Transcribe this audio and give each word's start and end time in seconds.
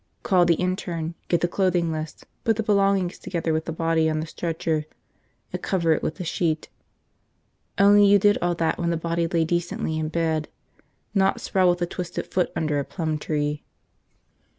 Call 0.23 0.45
the 0.45 0.55
intern, 0.55 1.13
get 1.27 1.41
the 1.41 1.47
clothing 1.47 1.91
list, 1.91 2.25
put 2.43 2.55
the 2.55 2.63
belongings 2.63 3.19
together 3.19 3.53
with 3.53 3.65
the 3.65 3.71
body 3.71 4.09
on 4.09 4.19
the 4.19 4.25
stretcher, 4.25 4.85
and 5.53 5.61
cover 5.61 5.93
it 5.93 6.01
with 6.01 6.19
a 6.19 6.23
sheet– 6.23 6.69
only 7.77 8.07
you 8.07 8.17
did 8.17 8.39
all 8.41 8.55
that 8.55 8.79
when 8.79 8.89
the 8.89 8.97
body 8.97 9.27
lay 9.27 9.45
decently 9.45 9.99
in 9.99 10.09
bed, 10.09 10.47
not 11.13 11.39
sprawled 11.39 11.69
with 11.79 11.83
a 11.83 11.85
twisted 11.85 12.25
foot 12.25 12.51
under 12.55 12.79
a 12.79 12.83
plum 12.83 13.19
tree. 13.19 13.63